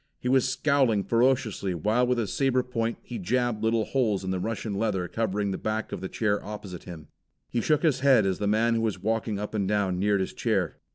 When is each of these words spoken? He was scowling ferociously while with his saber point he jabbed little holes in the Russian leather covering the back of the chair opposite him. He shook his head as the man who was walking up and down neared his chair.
He 0.19 0.27
was 0.29 0.49
scowling 0.49 1.03
ferociously 1.03 1.75
while 1.75 2.07
with 2.07 2.17
his 2.17 2.33
saber 2.33 2.63
point 2.63 2.97
he 3.03 3.19
jabbed 3.19 3.61
little 3.63 3.85
holes 3.85 4.23
in 4.23 4.31
the 4.31 4.39
Russian 4.39 4.73
leather 4.73 5.07
covering 5.07 5.51
the 5.51 5.59
back 5.59 5.91
of 5.91 6.01
the 6.01 6.09
chair 6.09 6.43
opposite 6.43 6.85
him. 6.85 7.09
He 7.51 7.61
shook 7.61 7.83
his 7.83 7.99
head 7.99 8.25
as 8.25 8.39
the 8.39 8.47
man 8.47 8.73
who 8.73 8.81
was 8.81 8.97
walking 8.97 9.37
up 9.37 9.53
and 9.53 9.67
down 9.67 9.99
neared 9.99 10.21
his 10.21 10.33
chair. 10.33 10.79